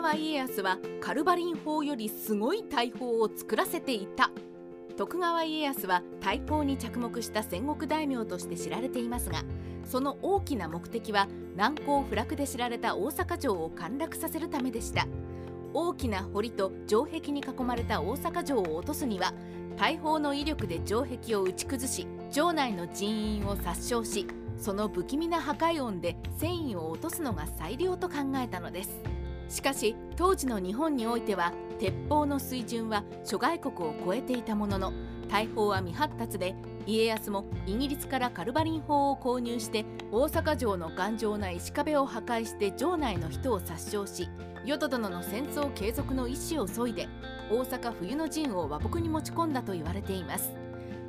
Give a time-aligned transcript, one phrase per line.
[0.00, 4.30] 川家康はカルバリン砲よりすごい大砲を作らせていた。
[4.96, 9.42] 徳川家康は大砲に着目した戦国大名として知られていますが
[9.84, 15.06] その大きな目的は難攻不落で知られた大阪城を陥落させるためでした。
[15.74, 19.34] 大きな堀と城壁に囲まれた大阪城を落とすには
[19.76, 24.26] 大砲の威力で城壁を打ち崩し城内の人員を殺傷し
[24.56, 29.09] その不気味な破壊音で戦意を落とすのが最良と考えたのです。
[29.50, 34.92] しかし当時の日本においては鉄砲の水準は諸外国を超えていたものの
[35.28, 36.54] 大砲は未発達で
[36.86, 44.28] 家康もイギリスからカルバリン砲を購入して大阪城の頑丈な石壁を破壊して城内の人を殺傷し
[44.64, 47.08] 淀殿の戦争継続の意思を削いで
[47.50, 50.52] 大阪冬の陣を和睦に持ち込んだと言われています。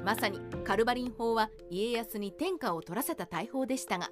[0.03, 4.09] まさにカルバリン砲は家康に天下を取らせた大砲でしたが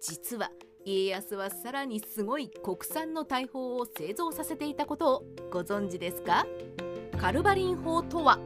[0.00, 0.50] 実は
[0.86, 6.46] 家康はさらにすごい国産の大砲を製造させていたことをご存知ですか？
[7.18, 8.38] カルバリン砲とは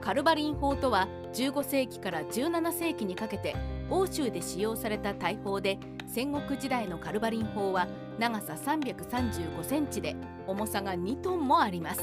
[0.00, 3.54] カルバリン砲とは15世紀から17世紀にかけて
[3.90, 7.86] 欧州で使用された大砲で戦国時代のカルバリン砲は
[8.18, 12.00] 長さ335センチで重さが2トンもあります。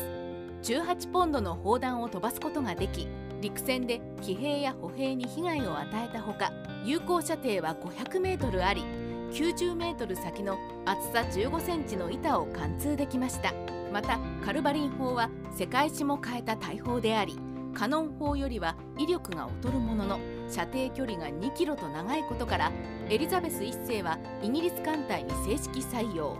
[0.61, 3.07] 18ポンドの砲弾を飛ばすことができ
[3.41, 6.51] 陸戦で騎兵や歩兵に被害を与えたほか
[6.83, 8.83] 有効射程は500メートルあり
[9.31, 13.53] 90メートル先の厚さ15センチの板を貫通できました。
[13.91, 17.37] またカルバリン砲は世界史も変えた大砲であり
[17.73, 22.71] カノン砲よりは威力が劣るものの射程距離が2キロと長いことから
[23.09, 26.37] エリザベス1世はイギリス艦隊に正式採用。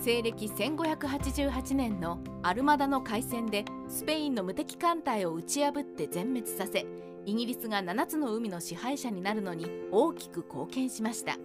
[0.00, 6.86] 西暦1588年のアルマダの海戦でスペインの無敵艦隊を打ち破って全滅させ
[7.24, 11.36] イギリスが7つの海の支配者になるのに大きく貢献しました。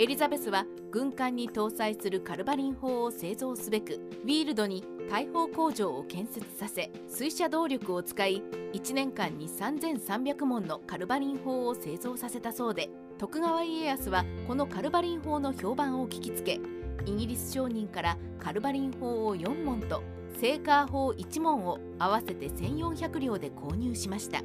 [0.00, 8.40] エリザベスは軍艦に搭載するカルバリン砲を製造すべくウィールドに大砲工場を建設させ水車動力を使い
[8.74, 16.60] 1年間に3300門のカルバリン砲を製造させたそうで徳川家康はこのカルバリン砲の評判を聞きつけ
[17.04, 20.04] イギリス商人からカルバリン砲を4門と
[20.38, 24.42] セーカー砲1門を合わせて1400両で購入しました。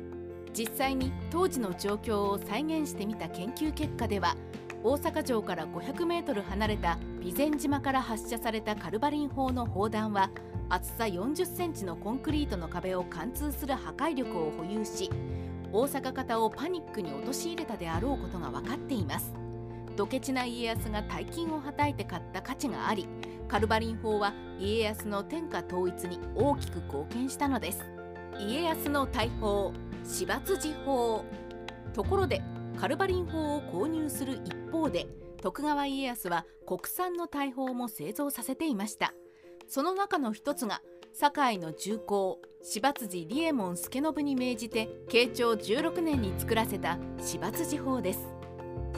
[0.54, 4.36] 実際に当時の状況を再現してみた研究結果では
[4.84, 10.30] 大阪城から500メートル離れた備前島から発射されたカルバリン砲の砲弾は
[10.68, 15.10] 厚さ40センチのコンクリートの壁を貫通する破壊力を保有し
[15.72, 19.34] 大阪方をパニックに陥れたであろうことが分かっています。
[19.96, 23.08] ドケチな家康が大金をはたいて買った価値があり
[23.48, 27.86] カルバリン砲は家康の天下統一に大きく貢献したのです。
[28.38, 29.72] 家康の大砲
[30.04, 31.24] 芝辻砲。
[31.94, 32.42] ところで
[32.80, 35.08] カルバリン砲を購入する一方で
[35.42, 39.14] 徳川家康は国産の大砲も製造させていました。
[39.68, 40.82] その中の一つが
[41.14, 48.20] 堺の重工芝辻利右衛門助信に命じて慶長16年に作らせた芝辻砲です。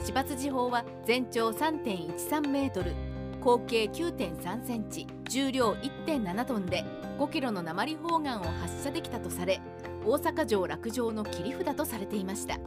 [0.04, 2.92] 芝辻砲は全長3.13メートル
[3.40, 6.84] 口径9.3センチ重量1.7トンで
[7.18, 9.60] 5キロの鉛砲丸を発射できたとされ
[10.04, 12.58] 大阪城落城の切り札とされていました。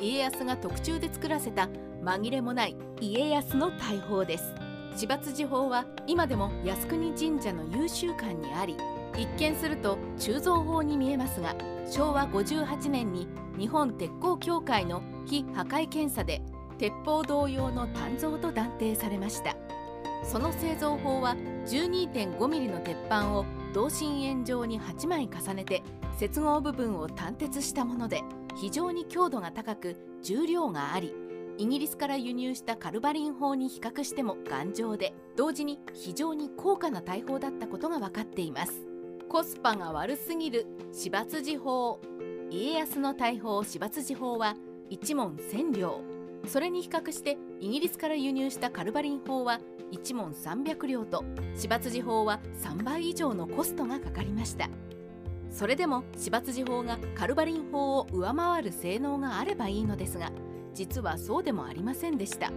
[0.00, 1.68] 家康が特注で作らせた
[2.02, 4.54] 紛れもない家康の大砲です。
[4.96, 8.76] 芝辻砲は今でも靖国神社の優秀館にあり
[9.16, 11.54] 一見すると鋳造砲に見えますが
[11.88, 16.42] 昭和58年に日本鉄鋼協会の非破壊検査で
[16.78, 19.56] 鉄砲同様の鍛造と断定されました。
[20.24, 25.82] その製造法は 12.5mm の鉄板を同心円状に8枚重ねて
[26.16, 28.22] 接合部分を単鉄したもので
[28.56, 31.14] 非常に強度が高く重量があり
[31.58, 38.86] イギリスから輸入したカルバリン砲に比較しても頑丈で同時に非常に高価な大砲だったことが分かっています。
[39.28, 42.00] コスパが悪すぎる芝辻砲
[42.50, 44.54] 家康の大砲芝辻砲は
[44.90, 46.00] 1門1000両。
[46.46, 51.24] それに比較してイギリスから輸入したカルバリン砲は1門300両と
[51.56, 54.68] 芝辻砲は3倍以上のコストがかかりました。
[55.50, 60.30] それでも芝辻砲がカルバリン砲を上回る性能があればいいのですが
[60.74, 62.52] 実はそうでもありませんでした。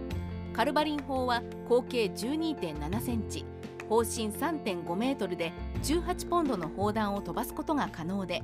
[0.52, 3.44] カルバリン砲は口径12.7センチ
[3.88, 5.52] 砲身3.5メートルで
[5.82, 8.42] 18ポンドの砲弾を飛ばすことが可能で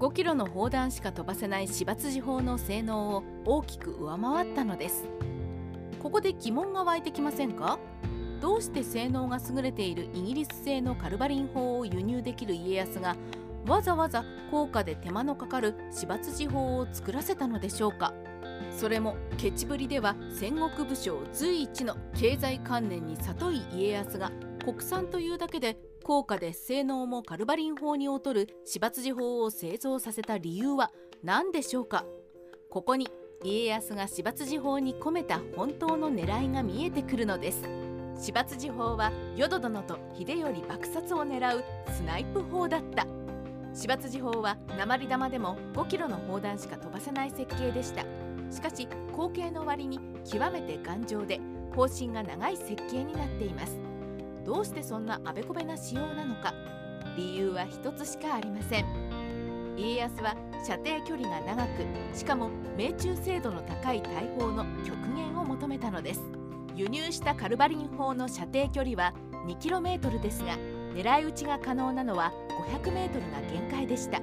[0.00, 5.04] 5キロの砲弾しか飛ばせない芝辻砲の性能を大きく上回ったのです。
[6.02, 7.78] ここで疑問が湧いてきませんか？
[8.40, 13.14] どうして性能が優れているイギリス製のカルバリン砲を輸入できる家康が
[13.66, 18.12] わざわざ高価で手間のかかる芝辻法を作らせたのでしょうか。
[18.70, 24.32] それもケチぶりでは戦国武将随一の経済観念に里い家康が
[24.64, 30.90] 国産というだけで高価で性能もカルバリン法に劣る芝辻法を製造させた理由は
[31.22, 32.04] 何でしょうか。
[32.70, 33.08] ここに
[33.44, 37.68] 家康が芝辻法に込めた本当の狙いが見えてくるのです。
[38.18, 43.06] 芝辻法は淀殿と秀頼爆殺を狙うスナイプ砲だった。
[43.74, 48.04] 芝辻砲は鉛玉でも5キロの砲弾しか飛ばせない設計でした。
[48.50, 48.86] しかし
[49.16, 49.98] 後継の割に
[50.30, 51.40] 極めて頑丈で
[51.74, 53.78] 方針が長い設計になっています。
[54.44, 56.52] どうしてそんなあべこべな仕様なのか
[57.16, 58.84] 理由は一つしかありません。
[59.78, 60.36] 家康は
[60.66, 61.82] 射程距離が長く
[62.14, 66.20] しかも命中精度の高い大砲の極限を求めたのです。
[66.74, 69.14] 輸入したカルバリン砲の射程距離は
[69.46, 70.56] 2km ですが
[70.94, 72.32] 狙い撃ちが可能なのは
[72.70, 74.20] 500m が限界でした。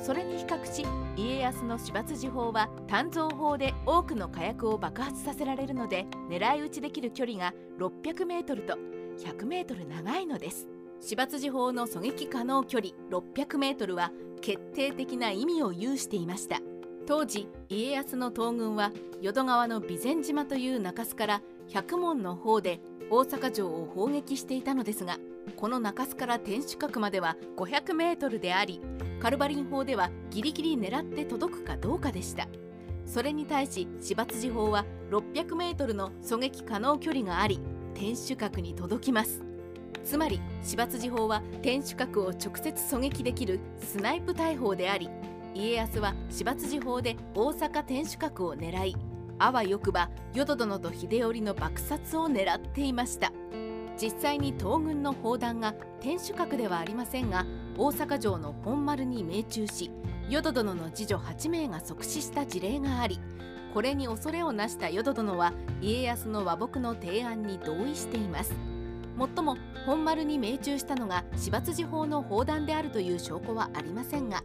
[0.00, 8.78] それに比較し家康の芝辻砲は鍛造砲で多くの火薬を爆発させられるので狙い撃ちできる距離が 600m と
[9.18, 10.66] 100m 長いのです。
[11.02, 14.10] 芝辻砲の狙撃可能距離 600m は
[14.40, 16.60] 決定的な意味を有していました。
[17.06, 22.80] 当時家康の東軍は淀川の備前島という中州から百門の方で
[23.10, 25.18] 大阪城を砲撃していたのですが
[25.56, 28.80] この中州から天守閣までは500メートルであり
[29.20, 32.48] カルバリン砲ではギリギリ狙って届くかどうかでした。
[33.06, 37.60] それに対し芝辻砲は600メートルの狙撃可能距離があり
[37.94, 39.42] 天守閣に届きます。
[40.04, 45.10] つまり芝辻砲は天守閣を直接狙撃できるスナイプ大砲であり
[45.54, 48.96] 家康は芝辻砲で大阪天守閣を狙い
[49.38, 53.32] あわよくば淀殿と秀頼の爆殺を狙っていました。
[54.00, 57.44] 実際に東軍の砲弾が天守閣ではありませんが
[57.76, 59.90] 大阪城の本丸に命中し
[60.30, 63.20] 淀殿の次女8名が即死した事例があり
[63.74, 68.52] これに恐れをなした淀殿は家康の和睦の提案に同意しています。
[69.16, 69.56] もっとも
[69.86, 74.42] 本丸に命中したのが芝辻砲の砲弾であるという証拠はありませんが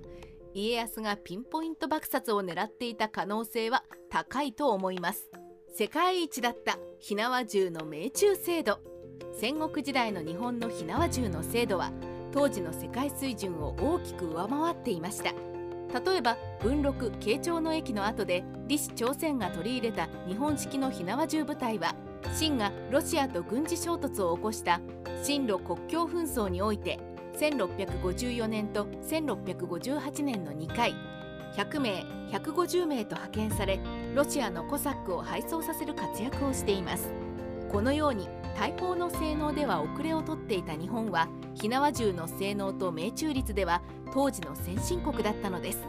[0.53, 5.29] 家康がピンポイント爆殺を狙っていた可能性は高いと思います。
[5.75, 8.94] 世界一だった火縄銃の命中精度。
[9.37, 11.91] 戦国時代の日本の火縄銃の精度は
[12.31, 15.33] 当時の世界水準を大きく上回っていました。
[15.99, 21.95] 例えば文禄慶長の駅の後で李氏朝鮮が取り入れた日本式の火縄銃部隊は
[22.37, 24.79] 清がロシアと軍事衝突を起こした
[25.25, 26.99] 清ロ国境紛争において
[27.37, 30.95] 1654年と1658年の2回
[31.57, 33.79] 100名150名と派遣され
[34.15, 37.13] ロシアのコサックを敗走させる活躍をしています。
[37.71, 43.81] このように大砲の性能では遅れをとっていた日本は火縄銃の性能と命中率では
[44.13, 45.79] 当時の先進国だったのです。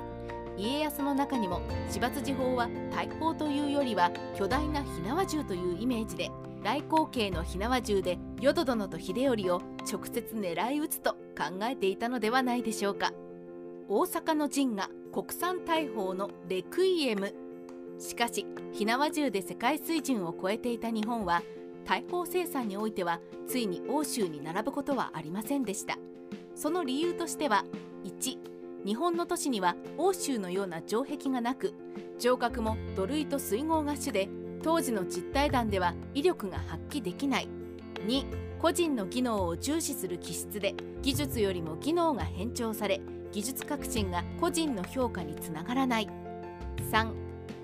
[0.58, 1.60] 家康の中にも
[1.90, 6.30] 芝辻砲は大砲というよりは巨大な火縄銃というイメージで
[6.64, 9.60] 大口径の火縄銃で淀殿と秀頼を
[9.90, 13.12] 直接狙い撃つと考えていたのではないでしょうか。
[13.88, 17.32] 大阪の陣が国産大砲のレクイエム
[17.98, 21.42] しかし火縄銃で世界水準を超えていた日本は
[21.86, 25.96] 大砲生産においてはついに欧州に並ぶことはありませんでした。
[26.54, 27.64] その理由としては
[28.04, 28.38] 1
[28.84, 31.74] 日本の都市には欧州のような城壁がなく
[32.18, 34.28] 城郭も土塁と水郷が主で
[34.62, 37.48] 当時の実体弾では威力が発揮できない。
[38.06, 38.24] 2
[38.60, 43.00] 個人の技能を重視する気質で技術よりも技能が偏重され
[43.32, 46.08] 技術革新が個人の評価につながらない。
[46.90, 47.12] 3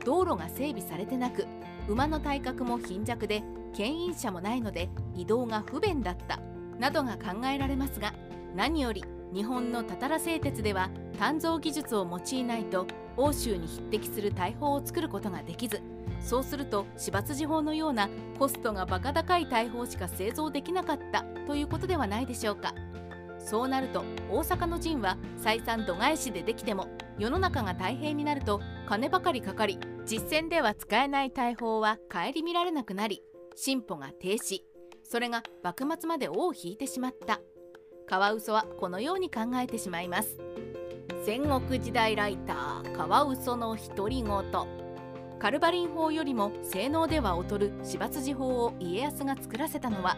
[0.05, 1.47] 道路が整備されてなく
[1.89, 6.41] 馬の体格も貧弱で牽引車もないので移動が不便だった。
[6.79, 8.13] などが考えられますが
[8.57, 12.87] 何より日本のたたら製鉄では鍛造技術を用いないと
[13.17, 15.81] 欧州に匹敵する大砲を作ることができず
[16.21, 22.75] そうすると芝辻砲のようなコストがバカ高い大砲しか製造できなかったということではないでしょうか。
[23.39, 26.87] そうなると大阪の陣は採算度外視でできても
[27.19, 33.23] 世の中が太平になると金ばかりかかり実戦では使えない大砲は顧みられなくなり
[33.55, 34.61] 進歩が停止。
[35.03, 37.41] それが幕末まで尾を引いてしまった。
[38.07, 40.39] カワウソはこのように考えてしまいます。
[41.25, 44.83] 戦国時代ライターカワウソの独り言。
[45.43, 50.17] カルバリン砲よりも性能では劣る芝辻砲を家康が作らせたのは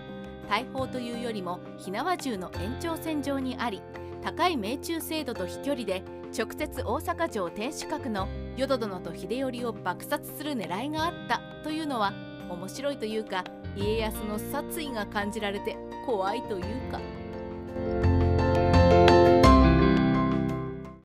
[0.51, 3.81] 大砲というよりも火縄銃の延長線上にあり
[4.23, 6.03] 高い命中精度と飛距離で
[6.37, 12.13] 直接大阪城天守閣の淀殿と秀頼を爆殺する狙いがあったというのは
[12.51, 13.45] 面白いというか
[13.77, 17.24] 家康の殺意が感じられて怖いというか。